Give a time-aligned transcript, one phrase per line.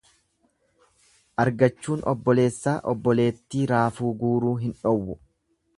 [1.43, 5.21] Argachuun obboleessaa obboleettii raafuu guuruu hin dhowwu.